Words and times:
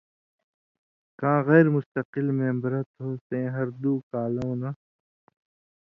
کاں 1.19 1.39
غېر 1.47 1.65
مُستقل 1.75 2.27
مېمبرہ 2.37 2.81
تھو 2.93 3.07
سَیں 3.25 3.47
ہر 3.55 3.67
دُو 3.81 3.93
کالؤں 4.11 4.55
نہ 4.61 4.71